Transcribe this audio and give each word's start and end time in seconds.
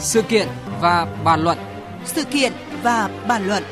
Sự 0.00 0.22
kiện 0.22 0.48
và 0.80 1.16
bàn 1.24 1.40
luận. 1.40 1.58
Sự 2.04 2.24
kiện 2.24 2.52
và 2.82 3.24
bàn 3.28 3.46
luận. 3.46 3.62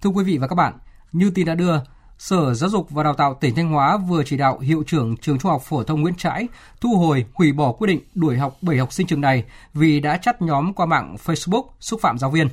Thưa 0.00 0.10
quý 0.10 0.24
vị 0.24 0.38
và 0.38 0.46
các 0.46 0.54
bạn, 0.54 0.78
như 1.12 1.30
tin 1.30 1.46
đã 1.46 1.54
đưa, 1.54 1.80
Sở 2.18 2.54
Giáo 2.54 2.70
dục 2.70 2.90
và 2.90 3.02
Đào 3.02 3.14
tạo 3.14 3.34
tỉnh 3.40 3.54
Thanh 3.54 3.68
Hóa 3.68 3.96
vừa 3.96 4.22
chỉ 4.24 4.36
đạo 4.36 4.58
hiệu 4.58 4.82
trưởng 4.86 5.16
trường 5.16 5.38
Trung 5.38 5.50
học 5.50 5.62
phổ 5.62 5.82
thông 5.82 6.00
Nguyễn 6.00 6.14
Trãi 6.14 6.48
thu 6.80 6.96
hồi, 6.96 7.24
hủy 7.34 7.52
bỏ 7.52 7.72
quyết 7.72 7.86
định 7.86 8.00
đuổi 8.14 8.36
học 8.36 8.56
7 8.62 8.78
học 8.78 8.92
sinh 8.92 9.06
trường 9.06 9.20
này 9.20 9.44
vì 9.74 10.00
đã 10.00 10.16
chắt 10.16 10.42
nhóm 10.42 10.74
qua 10.74 10.86
mạng 10.86 11.16
Facebook 11.24 11.64
xúc 11.80 12.00
phạm 12.02 12.18
giáo 12.18 12.30
viên. 12.30 12.48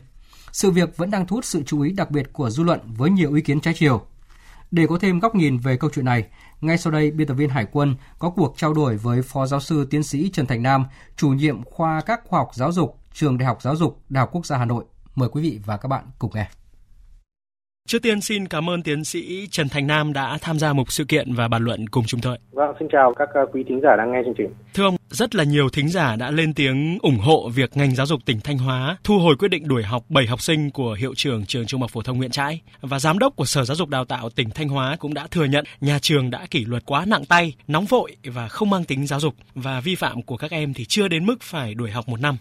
Sự 0.51 0.71
việc 0.71 0.97
vẫn 0.97 1.11
đang 1.11 1.27
thu 1.27 1.35
hút 1.35 1.45
sự 1.45 1.63
chú 1.65 1.81
ý 1.81 1.91
đặc 1.91 2.11
biệt 2.11 2.33
của 2.33 2.49
dư 2.49 2.63
luận 2.63 2.79
với 2.85 3.09
nhiều 3.09 3.33
ý 3.33 3.41
kiến 3.41 3.61
trái 3.61 3.73
chiều. 3.77 4.01
Để 4.71 4.85
có 4.89 4.97
thêm 5.01 5.19
góc 5.19 5.35
nhìn 5.35 5.57
về 5.57 5.77
câu 5.77 5.89
chuyện 5.93 6.05
này, 6.05 6.23
ngay 6.61 6.77
sau 6.77 6.93
đây 6.93 7.11
biên 7.11 7.27
tập 7.27 7.33
viên 7.33 7.49
Hải 7.49 7.65
quân 7.71 7.95
có 8.19 8.29
cuộc 8.29 8.53
trao 8.57 8.73
đổi 8.73 8.97
với 8.97 9.21
Phó 9.21 9.45
Giáo 9.45 9.59
sư 9.59 9.87
Tiến 9.89 10.03
sĩ 10.03 10.29
Trần 10.33 10.45
Thành 10.45 10.63
Nam, 10.63 10.85
chủ 11.15 11.29
nhiệm 11.29 11.63
khoa 11.63 12.01
các 12.05 12.21
khoa 12.25 12.39
học 12.39 12.49
giáo 12.53 12.71
dục, 12.71 12.99
Trường 13.13 13.37
Đại 13.37 13.45
học 13.45 13.61
Giáo 13.61 13.75
dục, 13.75 14.01
Đại 14.09 14.19
học 14.19 14.29
Quốc 14.31 14.45
gia 14.45 14.57
Hà 14.57 14.65
Nội. 14.65 14.83
Mời 15.15 15.29
quý 15.29 15.41
vị 15.41 15.59
và 15.65 15.77
các 15.77 15.87
bạn 15.87 16.03
cùng 16.19 16.31
nghe. 16.35 16.47
Trước 17.87 17.99
tiên 18.01 18.21
xin 18.21 18.47
cảm 18.47 18.69
ơn 18.69 18.83
tiến 18.83 19.03
sĩ 19.03 19.47
Trần 19.51 19.69
Thành 19.69 19.87
Nam 19.87 20.13
đã 20.13 20.37
tham 20.41 20.59
gia 20.59 20.73
một 20.73 20.91
sự 20.91 21.03
kiện 21.03 21.33
và 21.33 21.47
bàn 21.47 21.63
luận 21.63 21.89
cùng 21.89 22.03
chúng 22.07 22.21
tôi. 22.21 22.37
Vâng, 22.51 22.75
xin 22.79 22.87
chào 22.91 23.13
các 23.17 23.29
quý 23.53 23.63
thính 23.67 23.79
giả 23.83 23.89
đang 23.97 24.11
nghe 24.11 24.21
chương 24.25 24.33
trình. 24.37 24.53
Thưa 24.73 24.83
ông, 24.83 24.95
rất 25.15 25.35
là 25.35 25.43
nhiều 25.43 25.69
thính 25.69 25.89
giả 25.89 26.15
đã 26.15 26.31
lên 26.31 26.53
tiếng 26.53 26.97
ủng 27.01 27.19
hộ 27.19 27.49
việc 27.49 27.77
ngành 27.77 27.95
giáo 27.95 28.05
dục 28.05 28.25
tỉnh 28.25 28.39
Thanh 28.39 28.57
Hóa 28.57 28.97
thu 29.03 29.19
hồi 29.19 29.35
quyết 29.35 29.47
định 29.47 29.67
đuổi 29.67 29.83
học 29.83 30.03
7 30.09 30.27
học 30.27 30.41
sinh 30.41 30.71
của 30.71 30.93
hiệu 30.93 31.13
trưởng 31.15 31.45
trường 31.45 31.65
Trung 31.65 31.81
học 31.81 31.91
phổ 31.91 32.01
thông 32.01 32.17
Nguyễn 32.17 32.31
Trãi 32.31 32.61
và 32.81 32.99
giám 32.99 33.19
đốc 33.19 33.35
của 33.35 33.45
Sở 33.45 33.65
Giáo 33.65 33.75
dục 33.75 33.89
Đào 33.89 34.05
tạo 34.05 34.29
tỉnh 34.29 34.49
Thanh 34.49 34.69
Hóa 34.69 34.95
cũng 34.99 35.13
đã 35.13 35.27
thừa 35.27 35.45
nhận 35.45 35.65
nhà 35.81 35.99
trường 35.99 36.29
đã 36.29 36.45
kỷ 36.51 36.65
luật 36.65 36.85
quá 36.85 37.05
nặng 37.05 37.25
tay, 37.25 37.53
nóng 37.67 37.85
vội 37.85 38.15
và 38.23 38.47
không 38.47 38.69
mang 38.69 38.83
tính 38.83 39.07
giáo 39.07 39.19
dục 39.19 39.35
và 39.55 39.79
vi 39.79 39.95
phạm 39.95 40.21
của 40.21 40.37
các 40.37 40.51
em 40.51 40.73
thì 40.73 40.85
chưa 40.85 41.07
đến 41.07 41.25
mức 41.25 41.41
phải 41.41 41.73
đuổi 41.73 41.91
học 41.91 42.09
một 42.09 42.19
năm. 42.19 42.37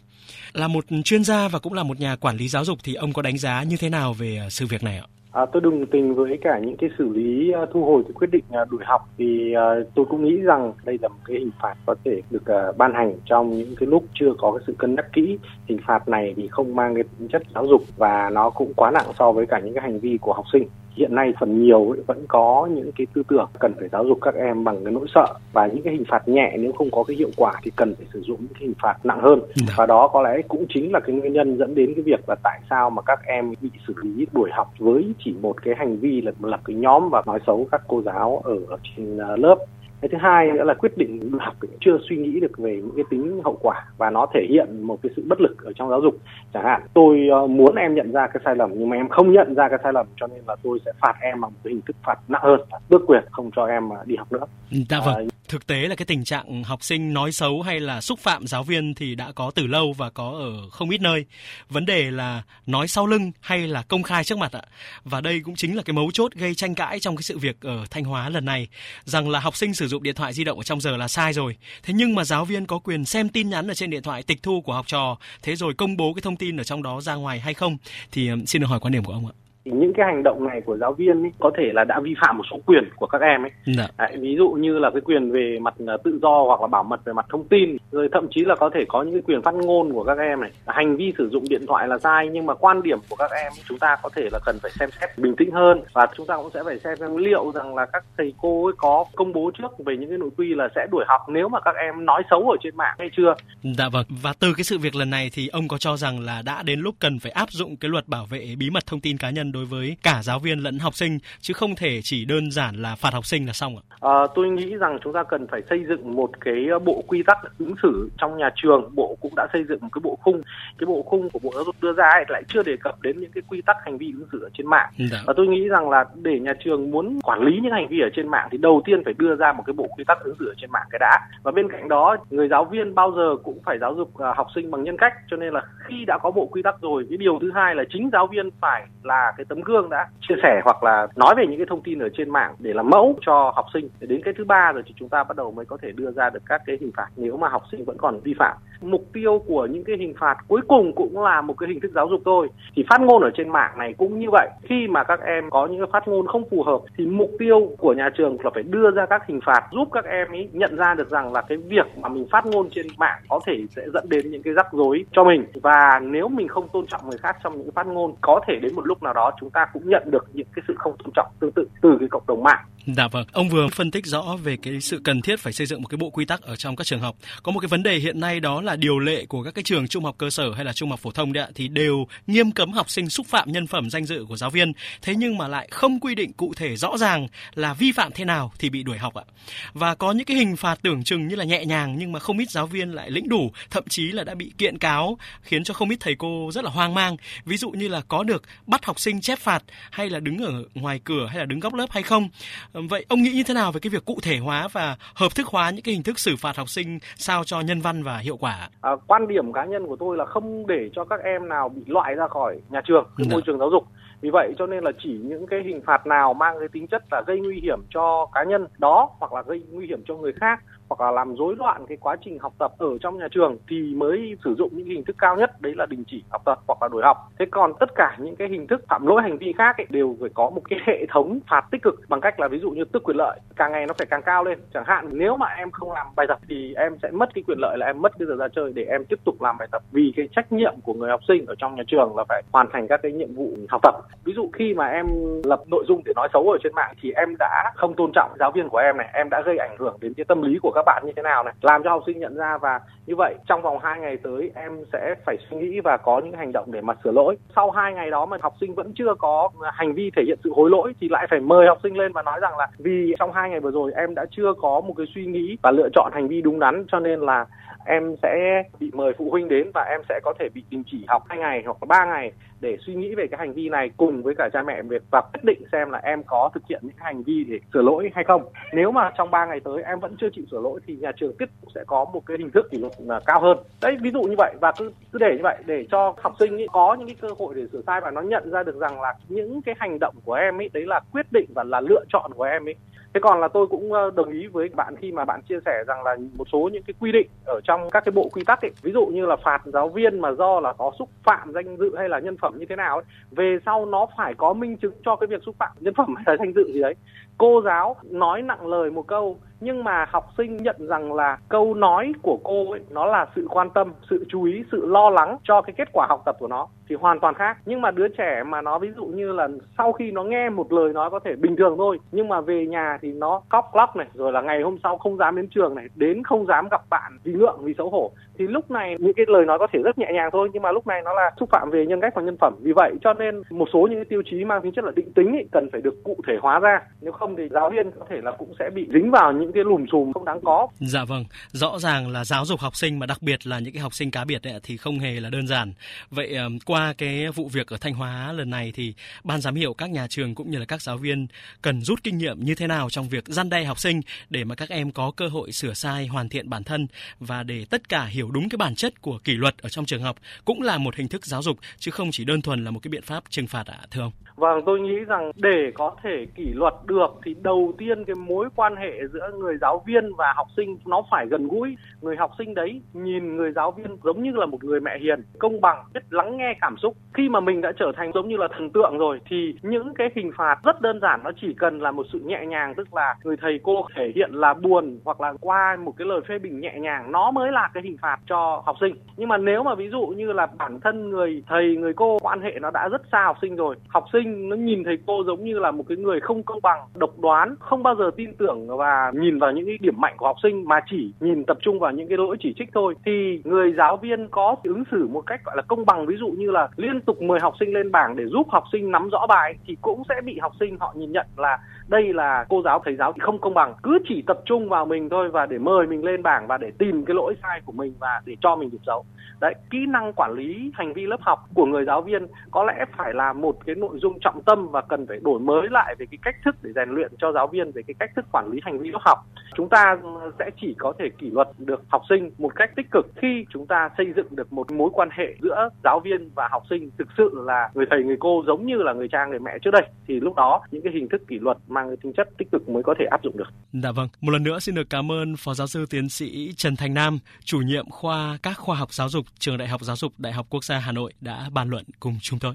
Là 0.52 0.69
một 0.69 0.84
chuyên 1.05 1.25
gia 1.25 1.48
và 1.48 1.58
cũng 1.58 1.72
là 1.72 1.83
một 1.83 2.00
nhà 2.00 2.17
quản 2.17 2.36
lý 2.36 2.48
giáo 2.48 2.64
dục 2.64 2.78
thì 2.84 2.95
ông 2.95 3.12
có 3.12 3.22
đánh 3.22 3.39
giá 3.39 3.62
như 3.62 3.77
thế 3.77 3.89
nào 3.89 4.14
về 4.14 4.48
sự 4.50 4.67
việc 4.67 4.83
này 4.83 4.98
ạ? 4.98 5.06
À, 5.34 5.46
tôi 5.46 5.62
đồng 5.62 5.86
tình 5.86 6.14
với 6.14 6.38
cả 6.42 6.58
những 6.58 6.77
cái 6.77 6.90
xử 6.98 7.08
lý 7.08 7.52
uh, 7.62 7.68
thu 7.72 7.84
hồi 7.84 8.02
cái 8.02 8.12
quyết 8.14 8.30
định 8.30 8.44
uh, 8.62 8.70
đuổi 8.70 8.80
học 8.84 9.08
thì 9.18 9.52
uh, 9.52 9.56
à, 9.56 9.74
tôi 9.94 10.04
cũng 10.04 10.24
nghĩ 10.24 10.36
rằng 10.36 10.72
đây 10.84 10.98
là 11.02 11.08
một 11.08 11.18
cái 11.24 11.36
hình 11.36 11.50
phạt 11.62 11.74
có 11.86 11.94
thể 12.04 12.20
được 12.30 12.42
uh, 12.70 12.77
ban 12.77 12.94
hành 12.94 13.14
trong 13.24 13.50
những 13.50 13.74
cái 13.77 13.86
lúc 13.86 14.05
chưa 14.14 14.32
có 14.38 14.52
cái 14.52 14.64
sự 14.66 14.74
cân 14.78 14.94
nhắc 14.94 15.12
kỹ. 15.12 15.38
Hình 15.66 15.78
phạt 15.86 16.08
này 16.08 16.34
thì 16.36 16.48
không 16.48 16.77
mang 16.77 16.94
cái 16.94 17.05
tính 17.18 17.28
chất 17.28 17.42
giáo 17.55 17.66
dục 17.66 17.82
và 17.96 18.30
nó 18.30 18.50
cũng 18.50 18.72
quá 18.77 18.90
nặng 18.90 19.06
so 19.18 19.32
với 19.32 19.46
cả 19.46 19.58
những 19.58 19.74
cái 19.74 19.82
hành 19.82 20.00
vi 20.00 20.18
của 20.20 20.32
học 20.32 20.44
sinh 20.52 20.68
hiện 20.97 21.14
nay 21.14 21.33
phần 21.41 21.62
nhiều 21.62 21.95
vẫn 22.06 22.25
có 22.28 22.69
những 22.75 22.91
cái 22.98 23.06
tư 23.14 23.23
tưởng 23.28 23.48
cần 23.61 23.73
phải 23.78 23.89
giáo 23.92 24.05
dục 24.05 24.19
các 24.23 24.34
em 24.34 24.64
bằng 24.64 24.84
cái 24.84 24.92
nỗi 24.92 25.06
sợ 25.14 25.27
và 25.53 25.67
những 25.67 25.83
cái 25.83 25.92
hình 25.92 26.05
phạt 26.09 26.28
nhẹ 26.28 26.56
nếu 26.59 26.73
không 26.73 26.91
có 26.91 27.05
cái 27.05 27.17
hiệu 27.17 27.31
quả 27.36 27.53
thì 27.62 27.70
cần 27.77 27.95
phải 27.95 28.06
sử 28.12 28.20
dụng 28.20 28.36
những 28.41 28.55
cái 28.55 28.62
hình 28.62 28.75
phạt 28.83 28.95
nặng 29.05 29.20
hơn 29.20 29.41
Dạ. 29.55 29.75
và 29.77 29.86
đó 29.86 30.09
có 30.09 30.23
lẽ 30.23 30.42
cũng 30.48 30.67
chính 30.69 30.92
là 30.92 31.01
cái 31.01 31.17
nguyên 31.17 31.33
nhân 31.33 31.59
dẫn 31.59 31.75
đến 31.75 31.92
cái 31.95 32.03
việc 32.03 32.28
là 32.28 32.34
tại 32.42 32.61
sao 32.70 32.91
mà 32.91 33.03
các 33.03 33.19
em 33.27 33.55
bị 33.61 33.70
xử 33.86 33.95
lý 34.03 34.27
đuổi 34.33 34.51
học 34.53 34.73
với 34.78 35.14
chỉ 35.25 35.34
một 35.41 35.62
cái 35.62 35.75
hành 35.78 35.97
vi 35.97 36.20
là 36.20 36.33
lập 36.42 36.61
cái 36.64 36.77
nhóm 36.77 37.08
và 37.11 37.23
nói 37.27 37.39
xấu 37.47 37.67
các 37.73 37.83
cô 37.89 38.03
giáo 38.03 38.42
ở 38.45 38.77
trên 38.83 39.17
uh, 39.17 39.39
lớp 39.39 39.56
cái 40.05 40.08
thứ 40.12 40.19
hai 40.19 40.52
nữa 40.52 40.64
là 40.64 40.74
quyết 40.74 40.98
định 40.98 41.38
học 41.41 41.55
chưa 41.80 41.98
suy 42.08 42.16
nghĩ 42.16 42.41
được 42.41 42.58
về 42.58 42.77
những 42.77 42.92
cái 42.97 43.05
tính 43.10 43.41
hậu 43.44 43.58
quả 43.62 43.84
và 43.97 44.11
nó 44.11 44.27
thể 44.34 44.46
hiện 44.48 44.83
một 44.83 44.98
cái 45.02 45.12
sự 45.16 45.22
bất 45.28 45.41
lực 45.41 45.64
ở 45.64 45.72
trong 45.72 45.91
giáo 45.91 46.00
dục 46.00 46.16
chẳng 46.55 46.64
hạn 46.64 46.83
tôi 46.94 47.28
uh, 47.44 47.50
muốn 47.50 47.74
em 47.74 47.94
nhận 47.94 48.12
ra 48.12 48.27
cái 48.27 48.42
sai 48.44 48.56
lầm 48.56 48.70
nhưng 48.78 48.88
mà 48.88 48.96
em 48.96 49.08
không 49.08 49.33
nhận 49.33 49.55
ra 49.55 49.69
cái 49.69 49.78
sai 49.83 49.92
lầm 49.92 50.06
cho 50.16 50.27
nên 50.27 50.42
là 50.46 50.56
tôi 50.62 50.78
sẽ 50.84 50.92
phạt 51.00 51.14
em 51.20 51.41
bằng 51.41 51.50
một 51.50 51.58
cái 51.64 51.72
hình 51.72 51.83
thức 51.86 51.96
phạt 52.02 52.19
nặng 52.28 52.42
hơn 52.44 52.61
tước 52.88 53.02
quyền 53.06 53.24
không 53.30 53.50
cho 53.56 53.66
em 53.66 53.88
uh, 53.88 54.06
đi 54.06 54.16
học 54.16 54.33
nữa 54.33 54.46
Dạ 54.70 54.98
À, 54.98 55.00
vâng. 55.06 55.28
Thực 55.55 55.66
tế 55.66 55.77
là 55.77 55.94
cái 55.94 56.06
tình 56.06 56.24
trạng 56.24 56.64
học 56.64 56.84
sinh 56.84 57.12
nói 57.14 57.33
xấu 57.33 57.62
hay 57.62 57.80
là 57.80 58.00
xúc 58.00 58.20
phạm 58.20 58.47
giáo 58.47 58.62
viên 58.62 58.94
thì 58.94 59.14
đã 59.14 59.33
có 59.33 59.51
từ 59.51 59.67
lâu 59.67 59.92
và 59.92 60.11
có 60.11 60.30
ở 60.30 60.70
không 60.70 60.90
ít 60.90 61.01
nơi. 61.01 61.24
Vấn 61.68 61.86
đề 61.86 62.11
là 62.11 62.42
nói 62.67 62.89
sau 62.89 63.06
lưng 63.06 63.33
hay 63.40 63.67
là 63.68 63.83
công 63.83 64.02
khai 64.02 64.24
trước 64.24 64.39
mặt 64.39 64.52
ạ. 64.52 64.62
Và 65.05 65.20
đây 65.20 65.40
cũng 65.45 65.56
chính 65.56 65.77
là 65.77 65.83
cái 65.83 65.95
mấu 65.95 66.11
chốt 66.11 66.33
gây 66.34 66.55
tranh 66.55 66.74
cãi 66.74 67.01
trong 67.01 67.17
cái 67.17 67.23
sự 67.23 67.39
việc 67.39 67.61
ở 67.61 67.86
Thanh 67.90 68.05
Hóa 68.05 68.29
lần 68.29 68.45
này 68.45 68.68
rằng 69.05 69.29
là 69.29 69.40
học 69.40 69.56
sinh 69.56 69.74
sử 69.74 69.89
dụng 69.89 70.02
điện 70.02 70.14
thoại 70.14 70.33
di 70.33 70.45
động 70.45 70.58
ở 70.58 70.64
trong 70.64 70.80
giờ 70.80 70.96
là 70.96 71.08
sai 71.08 71.33
rồi. 71.33 71.56
Thế 71.83 71.95
nhưng 71.95 72.14
mà 72.14 72.24
giáo 72.24 72.45
viên 72.45 72.67
có 72.67 72.79
quyền 72.79 73.05
xem 73.05 73.29
tin 73.29 73.50
nhắn 73.50 73.68
ở 73.68 73.74
trên 73.74 73.90
điện 73.90 74.02
thoại 74.02 74.23
tịch 74.23 74.42
thu 74.42 74.61
của 74.61 74.73
học 74.73 74.86
trò, 74.86 75.17
thế 75.42 75.56
rồi 75.56 75.74
công 75.74 75.96
bố 75.96 76.14
cái 76.14 76.23
thông 76.23 76.36
tin 76.36 76.56
ở 76.56 76.64
trong 76.64 76.83
đó 76.83 77.00
ra 77.00 77.14
ngoài 77.14 77.40
hay 77.40 77.55
không? 77.55 77.77
Thì 78.12 78.30
xin 78.46 78.62
được 78.62 78.68
hỏi 78.68 78.80
quan 78.80 78.92
điểm 78.92 79.05
của 79.05 79.12
ông 79.12 79.27
ạ 79.27 79.43
thì 79.64 79.73
những 79.75 79.92
cái 79.92 80.07
hành 80.07 80.23
động 80.23 80.48
này 80.48 80.61
của 80.61 80.77
giáo 80.77 80.92
viên 80.92 81.23
ấy, 81.23 81.33
có 81.39 81.51
thể 81.58 81.64
là 81.73 81.85
đã 81.85 82.01
vi 82.01 82.14
phạm 82.20 82.39
một 82.39 82.45
số 82.51 82.57
quyền 82.67 82.85
của 82.97 83.07
các 83.07 83.20
em 83.20 83.45
ấy. 83.45 83.51
Dạ. 83.77 83.86
Đấy, 83.98 84.17
ví 84.20 84.35
dụ 84.39 84.51
như 84.51 84.79
là 84.79 84.91
cái 84.91 85.01
quyền 85.01 85.30
về 85.30 85.58
mặt 85.63 85.75
à, 85.86 85.95
tự 86.05 86.19
do 86.23 86.42
hoặc 86.47 86.61
là 86.61 86.67
bảo 86.67 86.83
mật 86.83 87.05
về 87.05 87.13
mặt 87.13 87.27
thông 87.29 87.48
tin. 87.48 87.77
Rồi 87.91 88.08
thậm 88.13 88.27
chí 88.30 88.45
là 88.45 88.55
có 88.55 88.70
thể 88.74 88.85
có 88.89 89.03
những 89.03 89.13
cái 89.13 89.23
quyền 89.27 89.42
phát 89.42 89.55
ngôn 89.55 89.92
của 89.92 90.05
các 90.05 90.19
em 90.19 90.41
này. 90.41 90.51
Hành 90.67 90.97
vi 90.97 91.13
sử 91.19 91.29
dụng 91.29 91.45
điện 91.48 91.67
thoại 91.67 91.89
là 91.89 91.98
sai 91.98 92.29
nhưng 92.33 92.47
mà 92.47 92.55
quan 92.55 92.83
điểm 92.83 92.98
của 93.08 93.17
các 93.17 93.30
em 93.30 93.53
chúng 93.69 93.79
ta 93.79 93.97
có 94.03 94.08
thể 94.17 94.29
là 94.33 94.39
cần 94.47 94.58
phải 94.63 94.70
xem 94.70 94.91
xét 95.01 95.19
bình 95.19 95.36
tĩnh 95.36 95.51
hơn. 95.51 95.80
Và 95.92 96.07
chúng 96.17 96.27
ta 96.27 96.36
cũng 96.36 96.51
sẽ 96.55 96.61
phải 96.64 96.79
xem 96.79 96.97
xem 97.01 97.17
liệu 97.17 97.53
rằng 97.55 97.74
là 97.74 97.86
các 97.92 98.05
thầy 98.17 98.35
cô 98.41 98.67
ấy 98.67 98.74
có 98.77 99.05
công 99.17 99.33
bố 99.33 99.51
trước 99.58 99.85
về 99.86 99.97
những 99.97 100.08
cái 100.08 100.19
nội 100.19 100.30
quy 100.36 100.55
là 100.55 100.69
sẽ 100.74 100.86
đuổi 100.91 101.05
học 101.08 101.20
nếu 101.29 101.48
mà 101.48 101.61
các 101.61 101.74
em 101.77 102.07
nói 102.07 102.23
xấu 102.30 102.51
ở 102.51 102.57
trên 102.63 102.77
mạng 102.77 102.97
hay 102.98 103.11
chưa. 103.17 103.35
Dạ 103.63 103.89
vâng. 103.89 104.07
Và 104.23 104.33
từ 104.41 104.53
cái 104.57 104.64
sự 104.64 104.79
việc 104.79 104.95
lần 104.95 105.11
này 105.11 105.30
thì 105.33 105.48
ông 105.48 105.69
có 105.69 105.79
cho 105.79 105.97
rằng 105.97 106.20
là 106.20 106.42
đã 106.42 106.63
đến 106.63 106.80
lúc 106.80 106.95
cần 106.98 107.19
phải 107.19 107.33
áp 107.33 107.51
dụng 107.51 107.77
cái 107.77 107.89
luật 107.89 108.08
bảo 108.08 108.27
vệ 108.30 108.55
bí 108.58 108.70
mật 108.70 108.86
thông 108.86 109.01
tin 109.01 109.19
cá 109.19 109.30
nhân 109.30 109.53
đối 109.55 109.65
với 109.65 109.97
cả 110.03 110.20
giáo 110.23 110.39
viên 110.39 110.59
lẫn 110.59 110.79
học 110.79 110.95
sinh 110.95 111.19
chứ 111.41 111.55
không 111.55 111.75
thể 111.75 112.01
chỉ 112.03 112.25
đơn 112.25 112.51
giản 112.51 112.75
là 112.75 112.95
phạt 112.95 113.13
học 113.13 113.27
sinh 113.27 113.47
là 113.47 113.53
xong 113.53 113.77
ạ. 113.77 113.83
À, 114.01 114.19
tôi 114.35 114.48
nghĩ 114.48 114.77
rằng 114.77 114.98
chúng 115.05 115.13
ta 115.13 115.23
cần 115.23 115.47
phải 115.51 115.61
xây 115.70 115.85
dựng 115.89 116.15
một 116.15 116.31
cái 116.41 116.55
bộ 116.85 117.05
quy 117.07 117.23
tắc 117.27 117.39
ứng 117.59 117.75
xử 117.83 118.11
trong 118.19 118.37
nhà 118.37 118.51
trường. 118.57 118.91
Bộ 118.95 119.17
cũng 119.20 119.33
đã 119.37 119.47
xây 119.53 119.65
dựng 119.69 119.79
một 119.81 119.89
cái 119.92 120.01
bộ 120.05 120.19
khung. 120.23 120.42
Cái 120.79 120.87
bộ 120.87 121.03
khung 121.03 121.31
của 121.31 121.39
Bộ 121.42 121.51
Giáo 121.55 121.65
dục 121.65 121.77
đưa 121.81 121.92
ra 121.92 122.09
ấy 122.11 122.25
lại 122.29 122.42
chưa 122.48 122.63
đề 122.63 122.77
cập 122.77 123.03
đến 123.03 123.20
những 123.20 123.31
cái 123.35 123.42
quy 123.48 123.63
tắc 123.67 123.77
hành 123.85 123.98
vi 123.98 124.13
ứng 124.19 124.29
xử 124.33 124.42
ở 124.42 124.48
trên 124.55 124.67
mạng. 124.67 124.91
Dạ. 125.11 125.19
Và 125.27 125.35
tôi 125.37 125.47
nghĩ 125.47 125.69
rằng 125.69 125.91
là 125.91 126.05
để 126.15 126.41
nhà 126.41 126.53
trường 126.65 126.91
muốn 126.91 127.21
quản 127.23 127.41
lý 127.42 127.59
những 127.63 127.73
hành 127.73 127.89
vi 127.89 128.00
ở 128.00 128.09
trên 128.17 128.29
mạng 128.29 128.49
thì 128.50 128.59
đầu 128.59 128.82
tiên 128.85 129.05
phải 129.05 129.15
đưa 129.19 129.35
ra 129.35 129.53
một 129.53 129.62
cái 129.67 129.75
bộ 129.75 129.87
quy 129.97 130.05
tắc 130.05 130.21
ứng 130.21 130.37
xử 130.38 130.49
ở 130.49 130.55
trên 130.56 130.71
mạng 130.71 130.87
cái 130.91 130.99
đã. 130.99 131.19
Và 131.43 131.53
bên 131.53 131.69
cạnh 131.71 131.88
đó, 131.88 132.17
người 132.31 132.49
giáo 132.49 132.65
viên 132.65 132.94
bao 132.94 133.12
giờ 133.17 133.37
cũng 133.43 133.59
phải 133.65 133.79
giáo 133.81 133.94
dục 133.94 134.19
à, 134.19 134.32
học 134.37 134.47
sinh 134.55 134.71
bằng 134.71 134.85
nhân 134.85 134.97
cách. 134.99 135.12
Cho 135.31 135.37
nên 135.37 135.53
là 135.53 135.62
khi 135.88 136.05
đã 136.06 136.19
có 136.23 136.31
bộ 136.31 136.47
quy 136.47 136.62
tắc 136.62 136.81
rồi, 136.81 137.06
cái 137.09 137.19
điều 137.19 137.38
thứ 137.41 137.50
hai 137.55 137.75
là 137.75 137.85
chính 137.93 138.11
giáo 138.12 138.26
viên 138.26 138.50
phải 138.61 138.87
là 139.03 139.32
cái 139.44 139.56
tấm 139.56 139.60
gương 139.64 139.90
đã 139.90 140.06
chia 140.28 140.34
sẻ 140.43 140.60
hoặc 140.64 140.84
là 140.84 141.06
nói 141.16 141.34
về 141.37 141.46
những 141.46 141.58
cái 141.58 141.66
thông 141.70 141.82
tin 141.82 141.99
ở 141.99 142.08
trên 142.16 142.31
mạng 142.31 142.55
để 142.58 142.72
làm 142.72 142.90
mẫu 142.90 143.19
cho 143.26 143.52
học 143.55 143.66
sinh. 143.75 143.88
Để 144.00 144.06
đến 144.06 144.20
cái 144.25 144.34
thứ 144.38 144.44
ba 144.44 144.72
rồi 144.72 144.82
thì 144.87 144.94
chúng 144.96 145.08
ta 145.08 145.25
bắt 145.25 145.37
đầu 145.37 145.50
mới 145.50 145.64
có 145.64 145.76
thể 145.82 145.93
đưa 145.93 146.10
ra 146.10 146.31
được 146.31 146.43
các 146.49 146.62
cái 146.66 146.76
hình 146.81 146.90
phạt 146.96 147.06
nếu 147.16 147.37
mà 147.37 147.49
học 147.49 147.62
sinh 147.72 147.84
vẫn 147.84 147.96
còn 147.99 148.20
vi 148.20 148.34
phạm. 148.38 148.56
Mục 148.81 149.05
tiêu 149.12 149.43
của 149.46 149.66
những 149.66 149.84
cái 149.84 149.96
hình 149.96 150.14
phạt 150.20 150.37
cuối 150.49 150.60
cùng 150.69 150.93
cũng 150.94 151.22
là 151.22 151.40
một 151.40 151.55
cái 151.58 151.69
hình 151.69 151.81
thức 151.81 151.90
giáo 151.94 152.08
dục 152.08 152.20
thôi. 152.25 152.49
Thì 152.76 152.84
phát 152.90 153.00
ngôn 153.00 153.22
ở 153.22 153.31
trên 153.34 153.49
mạng 153.49 153.78
này 153.78 153.94
cũng 153.99 154.19
như 154.19 154.26
vậy. 154.32 154.49
Khi 154.62 154.87
mà 154.90 155.05
các 155.05 155.20
em 155.20 155.50
có 155.50 155.66
những 155.66 155.78
cái 155.81 155.88
phát 155.93 156.08
ngôn 156.08 156.26
không 156.26 156.49
phù 156.50 156.62
hợp 156.62 156.78
thì 156.99 157.06
mục 157.06 157.31
tiêu 157.38 157.70
của 157.78 157.93
nhà 157.93 158.11
trường 158.16 158.37
là 158.44 158.50
phải 158.55 158.62
đưa 158.62 158.90
ra 158.90 159.06
các 159.06 159.26
hình 159.26 159.40
phạt 159.46 159.62
giúp 159.72 159.88
các 159.93 160.05
em 160.05 160.28
ấy 160.31 160.49
nhận 160.52 160.76
ra 160.76 160.94
được 160.94 161.11
rằng 161.11 161.32
là 161.32 161.43
cái 161.49 161.58
việc 161.58 161.99
mà 161.99 162.08
mình 162.08 162.26
phát 162.31 162.46
ngôn 162.46 162.70
trên 162.70 162.87
mạng 162.99 163.22
có 163.28 163.40
thể 163.46 163.55
sẽ 163.76 163.82
dẫn 163.94 164.08
đến 164.08 164.31
những 164.31 164.43
cái 164.43 164.55
rắc 164.55 164.66
rối 164.72 165.05
cho 165.12 165.25
mình 165.25 165.44
và 165.62 166.00
nếu 166.02 166.28
mình 166.28 166.49
không 166.49 166.69
tôn 166.69 166.87
trọng 166.87 167.00
người 167.08 167.19
khác 167.19 167.37
trong 167.44 167.58
những 167.58 167.70
phát 167.70 167.87
ngôn, 167.87 168.14
có 168.20 168.40
thể 168.46 168.55
đến 168.62 168.75
một 168.75 168.87
lúc 168.87 169.02
nào 169.02 169.12
đó 169.12 169.31
chúng 169.40 169.50
ta 169.50 169.67
cũng 169.72 169.88
nhận 169.88 170.11
được 170.11 170.25
những 170.32 170.46
cái 170.55 170.62
sự 170.69 170.75
không 170.78 170.96
tôn 170.99 171.11
trọng 171.14 171.32
tương 171.40 171.52
tự 171.52 171.69
từ 171.82 171.96
cái 172.00 172.08
cộng 172.08 172.26
đồng 172.26 172.43
mạng. 172.43 172.64
Dạ 172.87 173.08
vâng. 173.08 173.26
Ông 173.32 173.49
vừa 173.49 173.69
phân 173.69 173.90
tích 173.90 174.06
rõ 174.06 174.37
về 174.43 174.56
cái 174.62 174.81
sự 174.81 175.00
cần 175.05 175.22
thiết 175.22 175.40
phải 175.40 175.52
xây 175.52 175.67
dựng 175.67 175.82
một 175.82 175.88
cái 175.88 175.96
bộ 175.96 176.11
quy 176.11 176.25
tắc 176.25 176.43
ở 176.43 176.56
trong 176.56 176.76
các 176.76 176.87
trường 176.87 177.00
học. 177.00 177.17
Có 177.43 177.52
một 177.52 177.61
cái 177.61 177.69
vấn 177.69 177.82
đề 177.82 177.99
hiện 177.99 178.20
nay 178.20 178.40
đó 178.40 178.62
là 178.62 178.76
điều 178.76 178.99
lệ 178.99 179.26
của 179.26 179.43
các 179.43 179.55
cái 179.55 179.62
trường 179.62 179.88
trung 179.88 180.05
học 180.05 180.14
cơ 180.19 180.31
sở 180.31 180.52
hay 180.52 180.64
là 180.64 180.72
trung 180.72 180.90
học 180.90 181.00
phổ 181.00 181.11
thông 181.11 181.32
đấy 181.32 181.44
ạ 181.44 181.50
thì 181.55 181.69
đều 181.69 182.06
nghiêm 182.26 182.52
cấm 182.52 182.73
học 182.73 182.90
sinh 182.90 183.11
xúc 183.11 183.26
phạm 183.26 183.52
nhân 183.52 183.67
phẩm 183.67 183.90
danh 183.90 184.05
dự 184.05 184.25
của 184.28 184.37
giáo 184.37 184.50
viên. 184.50 184.73
Thế 185.02 185.14
nhưng 185.17 185.38
mà 185.38 185.49
lại 185.49 185.69
không 185.70 186.00
quy 186.00 186.14
định 186.14 186.32
cụ 186.32 186.55
thể 186.56 186.76
rõ 186.76 186.96
ràng 186.99 187.29
là 187.55 187.75
vi 187.75 187.93
phạm 187.93 188.12
thế 188.14 188.25
nào 188.25 188.53
thì 188.59 188.70
bị 188.70 188.82
đuổi 188.82 188.99
học 188.99 189.14
ạ. 189.14 189.25
Và 189.73 189.94
có 189.94 190.12
những 190.12 190.25
cái 190.25 190.37
hình 190.37 190.56
phạt 190.56 190.79
tưởng 190.82 191.05
chừng 191.05 191.29
như 191.29 191.37
là 191.37 191.44
nhẹ 191.44 191.64
nhàng 191.64 191.97
nhưng 191.99 192.12
mà 192.12 192.20
không 192.20 192.38
ít 192.38 192.50
giáo 192.50 192.67
viên 192.67 192.91
lại 192.91 193.11
lĩnh 193.11 193.29
đủ, 193.29 193.53
thậm 193.70 193.85
chí 193.88 194.12
là 194.12 194.25
đã 194.25 194.35
bị 194.35 194.53
kiện 194.59 194.79
cáo 194.79 195.19
khiến 195.43 195.64
cho 195.64 195.75
không 195.75 195.91
ít 195.91 195.97
thầy 196.00 196.14
cô 196.19 196.50
rất 196.53 196.64
là 196.64 196.70
hoang 196.70 196.94
mang. 196.94 197.17
Ví 197.44 197.56
dụ 197.56 197.70
như 197.70 197.88
là 197.88 198.00
có 198.09 198.23
được 198.23 198.43
bắt 198.67 198.85
học 198.85 199.00
sinh 199.00 199.20
chép 199.20 199.38
phạt 199.38 199.62
hay 199.91 200.11
là 200.11 200.20
đứng 200.20 200.38
ở 200.38 200.64
ngoài 200.75 201.00
cửa 201.05 201.26
hay 201.26 201.38
là 201.38 201.44
đứng 201.44 201.61
góc 201.61 201.75
lớp 201.75 201.91
hay 201.91 202.03
không. 202.03 202.29
Vậy 202.75 203.06
ông 203.09 203.23
nghĩ 203.23 203.31
như 203.31 203.43
thế 203.47 203.55
nào 203.55 203.73
về 203.73 203.81
cái 203.81 203.91
việc 203.91 204.05
cụ 204.05 204.19
thể 204.23 204.38
hóa 204.38 204.69
và 204.73 204.97
hợp 205.15 205.35
thức 205.35 205.47
hóa 205.47 205.71
những 205.71 205.82
cái 205.82 205.94
hình 205.94 206.03
thức 206.03 206.19
xử 206.19 206.37
phạt 206.37 206.56
học 206.56 206.69
sinh 206.69 206.99
sao 207.17 207.44
cho 207.44 207.61
nhân 207.61 207.81
văn 207.81 208.03
và 208.03 208.19
hiệu 208.19 208.37
quả? 208.37 208.69
à, 208.81 208.91
quan 209.06 209.29
điểm 209.29 209.53
cá 209.53 209.65
nhân 209.65 209.87
của 209.87 209.97
tôi 209.97 210.17
là 210.17 210.25
không 210.26 210.67
để 210.67 210.91
cho 210.94 211.05
các 211.05 211.21
em 211.25 211.49
nào 211.49 211.69
bị 211.69 211.82
loại 211.87 212.15
ra 212.15 212.29
khỏi 212.29 212.61
nhà 212.71 212.81
trường 212.85 213.05
cái 213.17 213.26
Dạ. 213.29 213.32
môi 213.32 213.43
trường 213.47 213.59
giáo 213.59 213.71
dục 213.71 213.85
vì 214.21 214.31
vậy 214.32 214.53
cho 214.59 214.67
nên 214.67 214.85
là 214.85 214.91
chỉ 215.03 215.19
những 215.23 215.47
cái 215.47 215.61
hình 215.65 215.81
phạt 215.87 216.06
nào 216.06 216.35
mang 216.35 216.56
cái 216.59 216.69
tính 216.73 216.87
chất 216.87 217.03
là 217.11 217.23
gây 217.26 217.41
nguy 217.41 217.61
hiểm 217.62 217.79
cho 217.94 218.26
cá 218.35 218.44
nhân 218.44 218.67
đó 218.79 219.11
hoặc 219.19 219.32
là 219.32 219.43
gây 219.47 219.62
nguy 219.71 219.87
hiểm 219.87 220.03
cho 220.09 220.15
người 220.15 220.32
khác 220.41 220.61
hoặc 220.89 221.01
là 221.01 221.11
làm 221.11 221.35
rối 221.35 221.57
loạn 221.57 221.87
cái 221.89 221.99
quá 222.01 222.17
trình 222.25 222.39
học 222.39 222.53
tập 222.59 222.73
ở 222.79 222.99
trong 222.99 223.19
nhà 223.19 223.29
trường 223.31 223.57
thì 223.71 223.95
mới 223.97 224.37
sử 224.45 224.55
dụng 224.59 224.71
những 224.73 224.87
hình 224.87 225.05
thức 225.05 225.17
cao 225.19 225.37
nhất 225.37 225.61
đấy 225.61 225.75
là 225.77 225.87
đình 225.87 226.05
chỉ 226.07 226.23
học 226.31 226.43
tập 226.45 226.59
hoặc 226.67 226.83
là 226.83 226.89
đổi 226.89 227.03
học. 227.05 227.17
Thế 227.39 227.47
còn 227.51 227.73
tất 227.81 227.95
cả 227.95 228.17
những 228.19 228.37
cái 228.37 228.49
hình 228.49 228.67
thức 228.67 228.85
phạm 228.89 229.07
lỗi 229.07 229.23
hành 229.23 229.39
vi 229.39 229.53
khác 229.59 229.77
ấy, 229.77 229.87
đều 229.91 230.17
phải 230.21 230.31
có 230.35 230.51
một 230.51 230.63
cái 230.69 230.79
hệ 230.87 231.07
thống 231.09 231.39
phạt 231.51 231.65
tích 231.71 231.83
cực 231.83 232.01
bằng 232.09 232.21
cách 232.21 232.41
là 232.41 232.49
ví 232.49 232.59
dụ 232.59 232.71
như 232.71 232.85
tước 232.85 233.05
quyền 233.05 233.17
lợi 233.17 233.41
càng 233.57 233.73
ngày 233.73 233.87
nó 233.87 233.95
phải 233.99 234.07
càng 234.07 234.23
cao 234.23 234.45
lên. 234.45 234.59
Chẳng 234.75 234.85
hạn 234.87 235.09
nếu 235.13 235.37
mà 235.37 235.47
em 235.47 235.71
không 235.71 235.93
làm 235.93 236.07
bài 236.17 236.27
tập 236.29 236.39
thì 236.49 236.75
em 236.75 236.97
sẽ 237.03 237.11
mất 237.11 237.35
cái 237.35 237.45
quyền 237.47 237.59
lợi 237.61 237.79
là 237.79 237.87
em 237.87 238.03
mất 238.03 238.13
cái 238.19 238.27
giờ 238.27 238.37
ra 238.37 238.49
chơi 238.49 238.73
để 238.73 238.85
em 238.85 239.05
tiếp 239.05 239.19
tục 239.25 239.43
làm 239.43 239.57
bài 239.59 239.69
tập 239.73 239.83
vì 239.93 240.13
cái 240.17 240.29
trách 240.37 240.53
nhiệm 240.53 240.75
của 240.85 240.95
người 240.95 241.11
học 241.11 241.21
sinh 241.29 241.47
ở 241.47 241.55
trong 241.59 241.75
nhà 241.75 241.83
trường 241.87 242.17
là 242.17 242.25
phải 242.29 242.43
hoàn 242.53 242.67
thành 242.73 242.89
các 242.89 243.01
cái 243.03 243.13
nhiệm 243.13 243.35
vụ 243.35 243.51
học 243.69 243.81
tập. 243.83 243.95
Ví 244.25 244.33
dụ 244.37 244.51
khi 244.53 244.75
mà 244.75 244.87
em 244.87 245.07
lập 245.45 245.61
nội 245.67 245.85
dung 245.89 246.03
để 246.05 246.13
nói 246.17 246.29
xấu 246.33 246.51
ở 246.51 246.59
trên 246.63 246.75
mạng 246.75 246.95
thì 247.03 247.13
em 247.13 247.35
đã 247.39 247.73
không 247.77 247.95
tôn 247.95 248.11
trọng 248.15 248.31
giáo 248.39 248.51
viên 248.51 248.69
của 248.69 248.79
em 248.79 248.97
này 248.97 249.11
em 249.13 249.31
đã 249.31 249.43
gây 249.47 249.59
ảnh 249.59 249.77
hưởng 249.79 249.97
đến 250.01 250.15
cái 250.15 250.25
tâm 250.25 250.43
lý 250.43 250.59
của 250.63 250.71
các 250.75 250.82
bạn 250.87 251.03
như 251.06 251.12
thế 251.17 251.23
nào 251.23 251.44
này, 251.44 251.55
làm 251.62 251.82
cho 251.82 251.91
học 251.91 252.03
sinh 252.06 252.19
nhận 252.19 252.37
ra 252.37 252.59
và 252.59 252.81
như 253.06 253.17
vậy 253.17 253.35
trong 253.47 253.62
vòng 253.62 253.79
2 253.82 254.00
ngày 254.00 254.17
tới 254.23 254.50
em 254.55 254.85
sẽ 254.93 255.15
phải 255.26 255.37
suy 255.50 255.56
nghĩ 255.56 255.81
và 255.81 255.97
có 255.97 256.21
những 256.25 256.37
hành 256.37 256.53
động 256.53 256.73
để 256.73 256.81
mà 256.81 256.94
sửa 257.05 257.11
lỗi. 257.11 257.37
Sau 257.56 257.71
hai 257.71 257.94
ngày 257.94 258.11
đó 258.11 258.26
mà 258.26 258.37
học 258.43 258.55
sinh 258.61 258.75
vẫn 258.75 258.93
chưa 258.94 259.15
có 259.19 259.50
hành 259.73 259.94
vi 259.94 260.11
thể 260.17 260.23
hiện 260.26 260.38
sự 260.44 260.53
hối 260.56 260.71
lỗi 260.71 260.94
thì 261.00 261.09
lại 261.09 261.26
phải 261.31 261.41
mời 261.41 261.67
học 261.67 261.79
sinh 261.82 261.97
lên 261.97 262.12
và 262.12 262.23
nói 262.23 262.41
rằng 262.41 262.59
là 262.59 262.69
vì 262.79 263.15
trong 263.19 263.32
hai 263.32 263.50
ngày 263.50 263.61
vừa 263.61 263.71
rồi 263.71 263.93
em 263.97 264.15
đã 264.15 264.25
chưa 264.31 264.53
có 264.61 264.81
một 264.81 264.94
cái 264.97 265.06
suy 265.15 265.26
nghĩ 265.26 265.56
và 265.62 265.71
lựa 265.71 265.88
chọn 265.94 266.12
hành 266.15 266.29
vi 266.29 266.41
đúng 266.41 266.59
đắn 266.59 266.85
cho 266.93 267.00
nên 267.00 267.21
là 267.21 267.47
em 267.87 268.17
sẽ 268.23 268.63
bị 268.81 268.91
mời 268.95 269.13
phụ 269.19 269.31
huynh 269.31 269.49
đến 269.49 269.71
và 269.75 269.83
em 269.91 270.01
sẽ 270.09 270.21
có 270.23 270.35
thể 270.39 270.49
bị 270.55 270.65
đình 270.71 270.83
chỉ 270.87 271.05
học 271.09 271.23
hai 271.29 271.39
ngày 271.39 271.63
hoặc 271.65 271.77
ba 271.89 272.05
ngày 272.05 272.33
để 272.61 272.77
suy 272.87 272.95
nghĩ 272.95 273.15
về 273.15 273.27
cái 273.27 273.39
hành 273.39 273.53
vi 273.53 273.69
này 273.69 273.91
cùng 273.97 274.23
với 274.23 274.35
cả 274.39 274.49
cha 274.53 274.63
mẹ 274.63 274.83
việc 274.83 275.03
và 275.11 275.21
quyết 275.21 275.45
định 275.45 275.63
xem 275.73 275.91
là 275.91 276.01
em 276.03 276.23
có 276.27 276.51
thực 276.55 276.63
hiện 276.69 276.81
những 276.83 276.97
hành 276.97 277.23
vi 277.23 277.45
để 277.45 277.59
sửa 277.75 277.83
lỗi 277.83 278.11
hay 278.15 278.25
không. 278.25 278.43
Nếu 278.73 278.91
mà 278.91 279.11
trong 279.19 279.31
3 279.31 279.47
ngày 279.47 279.61
tới 279.61 279.83
em 279.83 280.01
vẫn 280.01 280.17
chưa 280.21 280.29
chịu 280.35 280.45
sửa 280.51 280.61
lỗi 280.61 280.81
thì 280.87 280.97
nhà 280.97 281.13
trường 281.17 281.37
tiếp 281.39 281.49
tục 281.61 281.71
sẽ 281.75 281.81
có 281.87 282.05
một 282.05 282.27
cái 282.27 282.37
hình 282.39 282.51
thức 282.51 282.71
kỷ 282.71 282.79
luật 282.79 282.93
là 282.99 283.21
cao 283.27 283.41
hơn. 283.41 283.59
Đấy 283.83 283.97
ví 284.03 284.11
dụ 284.11 284.23
như 284.23 284.35
vậy 284.39 284.55
và 284.61 284.73
cứ 284.79 284.93
cứ 285.13 285.19
để 285.19 285.31
như 285.37 285.43
vậy 285.43 285.57
để 285.67 285.87
cho 285.91 286.15
học 286.23 286.35
sinh 286.39 286.57
ý, 286.57 286.67
có 286.73 286.95
những 286.99 287.07
cái 287.07 287.17
cơ 287.21 287.29
hội 287.39 287.55
để 287.55 287.63
sửa 287.73 287.81
sai 287.87 288.01
và 288.01 288.11
nó 288.11 288.21
nhận 288.21 288.51
ra 288.51 288.63
được 288.63 288.77
rằng 288.77 289.01
là 289.01 289.15
những 289.29 289.63
cái 289.63 289.75
hành 289.79 289.99
động 290.01 290.15
của 290.25 290.35
em 290.35 290.61
ấy 290.61 290.71
đấy 290.73 290.87
là 290.87 291.01
quyết 291.13 291.27
định 291.33 291.47
và 291.55 291.65
là 291.65 291.81
lựa 291.81 292.05
chọn 292.13 292.31
của 292.35 292.45
em 292.45 292.69
ấy 292.69 292.75
thế 293.14 293.20
còn 293.20 293.40
là 293.40 293.49
tôi 293.49 293.66
cũng 293.66 293.93
ờ, 293.93 294.11
đồng 294.14 294.32
ý 294.32 294.46
với 294.46 294.69
bạn 294.69 294.94
khi 294.96 295.12
mà 295.12 295.25
bạn 295.25 295.40
chia 295.49 295.58
sẻ 295.66 295.84
rằng 295.87 296.05
là 296.05 296.16
một 296.37 296.49
số 296.52 296.70
những 296.72 296.82
cái 296.82 296.94
quy 297.00 297.12
định 297.12 297.26
ở 297.46 297.61
trong 297.64 297.90
các 297.90 298.05
cái 298.05 298.12
bộ 298.12 298.28
quy 298.32 298.43
tắc 298.46 298.62
ấy, 298.62 298.70
ví 298.82 298.93
dụ 298.93 299.06
như 299.06 299.26
là 299.26 299.37
phạt 299.44 299.62
giáo 299.64 299.88
viên 299.88 300.20
mà 300.20 300.32
do 300.32 300.61
là 300.61 300.72
có 300.72 300.93
xúc 300.99 301.08
phạm 301.22 301.52
danh 301.52 301.76
dự 301.76 301.96
hay 301.96 302.08
là 302.08 302.19
nhân 302.19 302.37
phẩm 302.37 302.58
như 302.58 302.66
thế 302.69 302.76
nào 302.76 302.96
ấy, 302.96 303.05
về 303.31 303.58
sau 303.66 303.87
nó 303.87 304.06
phải 304.16 304.34
có 304.34 304.52
minh 304.52 304.76
chứng 304.76 304.93
cho 305.05 305.16
cái 305.16 305.26
việc 305.26 305.43
xúc 305.46 305.55
phạm 305.58 305.72
nhân 305.81 305.94
phẩm 305.94 306.14
hay 306.16 306.25
là 306.26 306.37
danh 306.38 306.52
dự 306.52 306.72
gì 306.72 306.81
đấy. 306.81 306.94
Cô 307.38 307.62
giáo 307.64 307.96
nói 308.02 308.43
nặng 308.43 308.66
lời 308.66 308.90
một 308.90 309.06
câu 309.06 309.38
nhưng 309.64 309.84
mà 309.84 310.06
học 310.08 310.26
sinh 310.38 310.56
nhận 310.56 310.76
rằng 310.78 311.12
là 311.12 311.38
câu 311.49 311.75
nói 311.75 312.12
của 312.22 312.38
cô 312.44 312.70
ấy 312.70 312.81
nó 312.90 313.06
là 313.06 313.26
sự 313.37 313.46
quan 313.50 313.70
tâm 313.70 313.93
sự 314.11 314.25
chú 314.28 314.44
ý 314.44 314.64
sự 314.72 314.87
lo 314.87 315.11
lắng 315.11 315.37
cho 315.44 315.62
cái 315.62 315.75
kết 315.76 315.88
quả 315.93 316.06
học 316.08 316.22
tập 316.25 316.37
của 316.38 316.49
nó 316.49 316.66
thì 316.88 316.94
hoàn 316.94 317.20
toàn 317.20 317.34
khác. 317.34 317.56
Nhưng 317.66 317.81
mà 317.81 317.90
đứa 317.90 318.08
trẻ 318.08 318.43
mà 318.46 318.61
nó 318.61 318.78
ví 318.78 318.88
dụ 318.96 319.05
như 319.05 319.32
là 319.32 319.49
sau 319.78 319.93
khi 319.93 320.11
nó 320.11 320.25
nghe 320.25 320.49
một 320.49 320.72
lời 320.72 320.93
nói 320.93 321.11
có 321.11 321.19
thể 321.19 321.37
bình 321.37 321.56
thường 321.56 321.75
thôi 321.76 321.99
nhưng 322.12 322.28
mà 322.28 322.40
về 322.40 322.66
nhà 322.66 322.99
thì 323.02 323.12
nó 323.12 323.43
khóc 323.49 323.70
lóc 323.75 323.96
này 323.96 324.06
rồi 324.14 324.32
là 324.32 324.40
ngày 324.43 324.62
hôm 324.62 324.78
sau 324.82 324.99
không 324.99 325.16
dám 325.16 325.37
đến 325.37 325.49
trường 325.49 325.75
này 325.75 325.87
đến 325.94 326.22
không 326.22 326.46
dám 326.46 326.69
gặp 326.70 326.82
bạn 326.90 327.19
vì 327.25 327.32
ngượng 327.32 327.58
vì 327.62 327.75
xấu 327.78 327.90
hổ 327.90 328.11
thì 328.38 328.46
lúc 328.46 328.70
này 328.70 328.96
những 328.99 329.14
cái 329.14 329.26
lời 329.28 329.46
nói 329.46 329.58
có 329.58 329.66
thể 329.72 329.78
rất 329.84 329.99
nhẹ 329.99 330.06
nhàng 330.12 330.31
thôi 330.32 330.50
nhưng 330.52 330.62
mà 330.62 330.72
lúc 330.72 330.87
này 330.87 331.02
nó 331.05 331.12
là 331.14 331.31
xúc 331.40 331.49
phạm 331.52 331.70
về 331.70 331.87
nhân 331.87 332.00
cách 332.00 332.12
và 332.14 332.22
nhân 332.22 332.37
phẩm. 332.40 332.55
Vì 332.61 332.72
vậy 332.72 332.94
cho 333.02 333.14
nên 333.14 333.43
một 333.50 333.69
số 333.72 333.87
những 333.90 333.99
cái 333.99 334.05
tiêu 334.05 334.22
chí 334.31 334.44
mang 334.44 334.62
tính 334.62 334.72
chất 334.72 334.84
là 334.84 334.93
định 334.96 335.12
tính 335.12 335.32
ấy, 335.32 335.46
cần 335.52 335.69
phải 335.72 335.81
được 335.81 336.05
cụ 336.05 336.16
thể 336.26 336.34
hóa 336.43 336.58
ra. 336.58 336.81
Nếu 337.00 337.12
không 337.12 337.37
thì 337.37 337.49
giáo 337.49 337.70
viên 337.70 337.90
có 337.90 338.06
thể 338.08 338.20
là 338.20 338.31
cũng 338.31 338.55
sẽ 338.58 338.70
bị 338.75 338.88
dính 338.93 339.11
vào 339.11 339.32
những 339.32 339.52
cái 339.55 339.65
lùm 339.65 339.87
xùm 339.93 340.12
không 340.12 340.25
đáng 340.25 340.41
có. 340.45 340.69
Dạ 340.81 341.05
vâng 341.05 341.25
rõ 341.53 341.79
ràng 341.79 342.09
là 342.09 342.25
giáo 342.25 342.45
dục 342.45 342.61
học 342.61 342.77
sinh 342.77 342.99
mà 342.99 343.06
đặc 343.06 343.23
biệt 343.23 343.47
là 343.47 343.59
những 343.59 343.75
cái 343.75 343.83
học 343.83 343.95
sinh 343.95 344.11
cá 344.11 344.25
biệt 344.25 344.43
ấy, 344.43 344.61
thì 344.62 344.77
không 344.77 344.99
hề 344.99 345.21
là 345.21 345.31
đơn 345.31 345.47
giản. 345.47 345.73
Vậy 346.11 346.37
qua 346.67 346.95
cái 346.99 347.31
vụ 347.31 347.49
việc 347.49 347.67
ở 347.67 347.77
Thanh 347.81 347.95
Hóa 347.95 348.33
lần 348.33 348.51
này 348.51 348.73
thì 348.75 348.95
ban 349.25 349.41
giám 349.41 349.55
hiệu 349.55 349.75
các 349.75 349.91
nhà 349.91 350.06
trường 350.11 350.35
cũng 350.35 350.51
như 350.51 350.59
là 350.59 350.65
các 350.65 350.83
giáo 350.83 350.97
viên 350.97 351.27
cần 351.62 351.81
rút 351.81 352.03
kinh 352.03 352.19
nghiệm 352.19 352.45
như 352.45 352.55
thế 352.55 352.67
nào 352.67 352.91
trong 352.91 353.09
việc 353.09 353.25
gian 353.27 353.51
đe 353.51 353.65
học 353.65 353.79
sinh 353.79 354.01
để 354.31 354.45
mà 354.45 354.55
các 354.55 354.69
em 354.69 354.91
có 354.91 355.12
cơ 355.17 355.29
hội 355.29 355.53
sửa 355.53 355.75
sai 355.75 356.07
hoàn 356.07 356.29
thiện 356.29 356.50
bản 356.50 356.65
thân 356.65 356.87
và 357.21 357.43
để 357.43 357.67
tất 357.71 357.89
cả 357.89 358.05
hiểu 358.05 358.31
đúng 358.31 358.49
cái 358.49 358.57
bản 358.57 358.75
chất 358.75 359.03
của 359.03 359.19
kỷ 359.25 359.33
luật 359.33 359.59
ở 359.59 359.69
trong 359.69 359.85
trường 359.85 360.03
học 360.03 360.17
cũng 360.45 360.62
là 360.62 360.79
một 360.79 360.97
hình 360.97 361.09
thức 361.09 361.27
giáo 361.27 361.43
dục 361.43 361.57
chứ 361.79 361.91
không 361.91 362.09
chỉ 362.12 362.25
đơn 362.25 362.43
thuần 362.43 362.65
là 362.65 362.71
một 362.71 362.81
cái 362.83 362.89
biện 362.89 363.03
pháp 363.03 363.25
trừng 363.29 363.47
phạt 363.47 363.67
ạ 363.67 363.79
à, 363.81 363.87
thưa 363.91 364.00
ông. 364.00 364.12
Vâng, 364.37 364.62
tôi 364.67 364.81
nghĩ 364.81 364.97
rằng 365.09 365.31
để 365.37 365.71
có 365.75 365.97
thể 366.03 366.27
kỷ 366.35 366.45
luật 366.53 366.75
được 366.87 367.09
thì 367.25 367.35
đầu 367.43 367.75
tiên 367.79 368.05
cái 368.05 368.15
mối 368.15 368.49
quan 368.57 368.77
hệ 368.77 368.93
giữa 369.12 369.31
người 369.39 369.44
người 369.44 369.56
giáo 369.61 369.82
viên 369.87 370.14
và 370.14 370.32
học 370.37 370.46
sinh 370.56 370.79
nó 370.87 371.02
phải 371.11 371.26
gần 371.26 371.49
gũi. 371.49 371.76
Người 372.02 372.17
học 372.17 372.31
sinh 372.38 372.55
đấy 372.55 372.81
nhìn 372.93 373.37
người 373.37 373.52
giáo 373.52 373.70
viên 373.70 373.96
giống 374.05 374.23
như 374.23 374.31
là 374.31 374.46
một 374.46 374.64
người 374.64 374.81
mẹ 374.81 374.99
hiền, 374.99 375.23
công 375.38 375.61
bằng, 375.61 375.85
biết 375.94 376.00
lắng 376.11 376.37
nghe 376.37 376.55
cảm 376.61 376.76
xúc. 376.76 376.96
Khi 377.14 377.29
mà 377.29 377.41
mình 377.41 377.61
đã 377.61 377.73
trở 377.79 377.93
thành 377.96 378.12
giống 378.14 378.29
như 378.29 378.37
là 378.37 378.49
thần 378.56 378.70
tượng 378.70 378.99
rồi 378.99 379.20
thì 379.31 379.55
những 379.62 379.94
cái 379.94 380.11
hình 380.14 380.31
phạt 380.37 380.56
rất 380.64 380.81
đơn 380.81 381.00
giản 381.00 381.20
nó 381.25 381.31
chỉ 381.41 381.55
cần 381.55 381.81
là 381.81 381.91
một 381.91 382.06
sự 382.12 382.19
nhẹ 382.19 382.46
nhàng 382.46 382.75
tức 382.75 382.94
là 382.94 383.14
người 383.25 383.37
thầy 383.37 383.61
cô 383.62 383.87
thể 383.96 384.12
hiện 384.14 384.31
là 384.32 384.55
buồn 384.55 384.99
hoặc 385.05 385.20
là 385.20 385.32
qua 385.41 385.76
một 385.85 385.93
cái 385.97 386.06
lời 386.06 386.20
phê 386.29 386.38
bình 386.38 386.61
nhẹ 386.61 386.75
nhàng 386.79 387.12
nó 387.12 387.31
mới 387.31 387.52
là 387.52 387.70
cái 387.75 387.82
hình 387.82 387.97
phạt 388.02 388.19
cho 388.26 388.62
học 388.67 388.76
sinh. 388.81 388.94
Nhưng 389.17 389.29
mà 389.29 389.37
nếu 389.37 389.62
mà 389.62 389.75
ví 389.75 389.88
dụ 389.90 390.06
như 390.06 390.32
là 390.32 390.47
bản 390.58 390.81
thân 390.81 391.11
người 391.11 391.43
thầy 391.49 391.76
người 391.76 391.93
cô 391.93 392.19
quan 392.23 392.40
hệ 392.40 392.58
nó 392.62 392.70
đã 392.70 392.88
rất 392.88 393.02
xa 393.12 393.25
học 393.25 393.37
sinh 393.43 393.56
rồi, 393.56 393.76
học 393.88 394.05
sinh 394.12 394.25
sinh 394.25 394.49
nó 394.49 394.56
nhìn 394.56 394.85
thầy 394.85 394.99
cô 395.06 395.25
giống 395.25 395.44
như 395.44 395.58
là 395.58 395.70
một 395.70 395.85
cái 395.88 395.97
người 395.97 396.20
không 396.20 396.43
công 396.43 396.58
bằng, 396.62 396.81
độc 396.94 397.19
đoán, 397.19 397.55
không 397.58 397.82
bao 397.82 397.94
giờ 397.94 398.11
tin 398.17 398.35
tưởng 398.38 398.67
và 398.79 399.12
nhìn 399.25 399.38
vào 399.38 399.53
những 399.53 399.67
cái 399.67 399.79
điểm 399.81 399.94
mạnh 399.97 400.15
của 400.17 400.26
học 400.26 400.37
sinh 400.43 400.65
mà 400.69 400.81
chỉ 400.91 401.12
nhìn 401.21 401.44
tập 401.44 401.59
trung 401.61 401.79
vào 401.79 401.93
những 401.93 402.09
cái 402.09 402.19
lỗi 402.19 402.37
chỉ 402.41 402.55
trích 402.59 402.71
thôi, 402.75 402.94
thì 403.05 403.43
người 403.44 403.73
giáo 403.76 403.97
viên 403.97 404.29
có 404.29 404.56
ứng 404.65 404.85
xử 404.91 405.09
một 405.09 405.21
cách 405.26 405.41
gọi 405.44 405.56
là 405.56 405.62
công 405.62 405.87
bằng. 405.87 406.06
Ví 406.06 406.17
dụ 406.19 406.29
như 406.29 406.50
là 406.50 406.69
liên 406.76 407.00
tục 407.00 407.23
mời 407.23 407.41
học 407.41 407.55
sinh 407.61 407.73
lên 407.73 407.93
bảng 407.93 408.17
để 408.17 408.25
giúp 408.26 408.47
học 408.50 408.65
sinh 408.73 408.91
nắm 408.91 409.09
rõ 409.09 409.26
bài 409.29 409.55
thì 409.67 409.76
cũng 409.81 410.03
sẽ 410.09 410.15
bị 410.25 410.38
học 410.38 410.53
sinh 410.61 410.76
họ 410.81 410.94
nhìn 410.97 411.12
nhận 411.12 411.26
là 411.37 411.59
đây 411.88 412.12
là 412.12 412.44
cô 412.49 412.62
giáo, 412.65 412.82
thầy 412.85 412.97
giáo 412.97 413.12
thì 413.12 413.21
không 413.21 413.38
công 413.38 413.55
bằng. 413.55 413.75
Cứ 413.82 413.99
chỉ 414.09 414.23
tập 414.26 414.41
trung 414.44 414.69
vào 414.69 414.87
mình 414.87 415.09
thôi 415.09 415.29
và 415.29 415.47
để 415.47 415.59
mời 415.59 415.87
mình 415.87 416.05
lên 416.05 416.23
bảng 416.23 416.47
và 416.47 416.56
để 416.56 416.71
tìm 416.79 417.05
cái 417.05 417.15
lỗi 417.15 417.35
sai 417.43 417.61
của 417.65 417.73
mình 417.73 417.94
và 417.99 418.23
để 418.25 418.37
cho 418.41 418.56
mình 418.56 418.71
điểm 418.71 418.81
xấu 418.87 419.05
đấy 419.41 419.55
kỹ 419.71 419.79
năng 419.89 420.13
quản 420.13 420.33
lý 420.33 420.71
hành 420.75 420.93
vi 420.93 421.07
lớp 421.07 421.21
học 421.21 421.49
của 421.55 421.67
người 421.67 421.85
giáo 421.85 422.03
viên 422.03 422.27
có 422.51 422.65
lẽ 422.65 422.85
phải 422.97 423.15
là 423.15 423.33
một 423.33 423.57
cái 423.67 423.75
nội 423.75 423.99
dung 424.03 424.19
trọng 424.21 424.43
tâm 424.47 424.69
và 424.69 424.81
cần 424.81 425.07
phải 425.07 425.19
đổi 425.23 425.41
mới 425.41 425.69
lại 425.71 425.95
về 425.99 426.07
cái 426.11 426.19
cách 426.23 426.37
thức 426.45 426.57
để 426.63 426.71
rèn 426.75 426.89
luyện 426.89 427.13
cho 427.19 427.33
giáo 427.33 427.47
viên 427.47 427.73
về 427.73 427.83
cái 427.87 427.95
cách 427.99 428.11
thức 428.17 428.25
quản 428.33 428.51
lý 428.51 428.61
hành 428.63 428.79
vi 428.79 428.91
lớp 428.91 428.99
học. 429.03 429.19
Chúng 429.57 429.69
ta 429.69 429.97
sẽ 430.39 430.51
chỉ 430.61 430.75
có 430.79 430.93
thể 430.99 431.05
kỷ 431.19 431.31
luật 431.31 431.49
được 431.59 431.83
học 431.89 432.03
sinh 432.09 432.31
một 432.39 432.55
cách 432.55 432.71
tích 432.77 432.87
cực 432.91 433.07
khi 433.17 433.45
chúng 433.53 433.67
ta 433.67 433.91
xây 433.99 434.07
dựng 434.17 434.27
được 434.31 434.53
một 434.53 434.73
mối 434.73 434.91
quan 434.93 435.09
hệ 435.13 435.35
giữa 435.43 435.69
giáo 435.85 436.01
viên 436.05 436.31
và 436.35 436.49
học 436.51 436.63
sinh 436.71 436.91
thực 436.99 437.09
sự 437.19 437.31
là 437.47 437.71
người 437.75 437.87
thầy 437.91 438.05
người 438.05 438.17
cô 438.21 438.43
giống 438.47 438.67
như 438.67 438.77
là 438.77 438.93
người 438.93 439.09
cha 439.13 439.27
người 439.27 439.39
mẹ 439.39 439.59
trước 439.63 439.71
đây. 439.71 439.83
Thì 440.07 440.21
lúc 440.21 440.35
đó 440.37 440.63
những 440.71 440.83
cái 440.83 440.93
hình 440.93 441.09
thức 441.09 441.23
kỷ 441.29 441.39
luật 441.39 441.57
mang 441.69 441.97
tính 441.97 442.13
chất 442.17 442.29
tích 442.39 442.49
cực 442.53 442.69
mới 442.69 442.83
có 442.83 442.95
thể 442.99 443.05
áp 443.11 443.23
dụng 443.23 443.37
được. 443.37 443.49
Dạ 443.73 443.93
vâng, 443.93 444.09
một 444.21 444.33
lần 444.33 444.43
nữa 444.43 444.59
xin 444.59 444.75
được 444.75 444.91
cảm 444.91 445.12
ơn 445.12 445.37
Phó 445.38 445.55
giáo 445.55 445.67
sư 445.67 445.87
tiến 445.91 446.09
sĩ 446.09 446.53
Trần 446.57 446.76
Thành 446.76 446.95
Nam, 446.95 447.19
chủ 447.45 447.59
nhiệm 447.59 447.91
khoa 447.91 448.38
các 448.43 448.59
khoa 448.59 448.76
học 448.76 448.93
giáo 448.93 449.09
dục 449.09 449.24
dục 449.25 449.35
trường 449.38 449.59
Đại 449.59 449.69
học 449.69 449.85
Giáo 449.85 449.97
dục 449.97 450.12
Đại 450.19 450.33
học 450.33 450.47
Quốc 450.50 450.64
gia 450.64 450.78
Hà 450.78 450.93
Nội 450.93 451.12
đã 451.21 451.50
bàn 451.52 451.71
luận 451.71 451.85
cùng 452.00 452.19
chúng 452.23 452.38
tôi. 452.38 452.54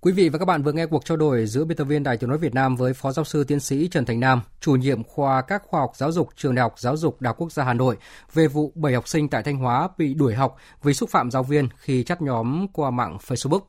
Quý 0.00 0.12
vị 0.12 0.28
và 0.28 0.38
các 0.38 0.44
bạn 0.44 0.62
vừa 0.62 0.72
nghe 0.72 0.86
cuộc 0.86 1.04
trao 1.04 1.16
đổi 1.16 1.46
giữa 1.46 1.64
biên 1.64 1.76
tập 1.76 1.84
viên 1.84 2.02
Đài 2.02 2.16
Tiếng 2.16 2.30
nói 2.30 2.38
Việt 2.38 2.54
Nam 2.54 2.76
với 2.76 2.94
Phó 2.94 3.12
giáo 3.12 3.24
sư 3.24 3.44
tiến 3.44 3.60
sĩ 3.60 3.88
Trần 3.88 4.04
Thành 4.04 4.20
Nam, 4.20 4.40
chủ 4.60 4.76
nhiệm 4.76 5.04
khoa 5.04 5.42
các 5.42 5.62
khoa 5.66 5.80
học 5.80 5.92
giáo 5.94 6.12
dục 6.12 6.28
trường 6.36 6.54
Đại 6.54 6.62
học 6.62 6.74
Giáo 6.78 6.96
dục 6.96 7.20
Đại 7.20 7.28
học 7.28 7.36
Quốc 7.38 7.52
gia 7.52 7.64
Hà 7.64 7.74
Nội 7.74 7.96
về 8.32 8.48
vụ 8.48 8.72
7 8.74 8.94
học 8.94 9.08
sinh 9.08 9.28
tại 9.28 9.42
Thanh 9.42 9.56
Hóa 9.56 9.88
bị 9.98 10.14
đuổi 10.14 10.34
học 10.34 10.56
vì 10.82 10.94
xúc 10.94 11.10
phạm 11.10 11.30
giáo 11.30 11.42
viên 11.42 11.68
khi 11.76 12.04
chat 12.04 12.22
nhóm 12.22 12.66
qua 12.72 12.90
mạng 12.90 13.18
Facebook. 13.26 13.60